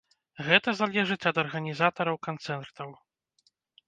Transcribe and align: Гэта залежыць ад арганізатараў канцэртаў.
Гэта 0.45 0.69
залежыць 0.79 1.27
ад 1.31 1.35
арганізатараў 1.43 2.17
канцэртаў. 2.29 2.89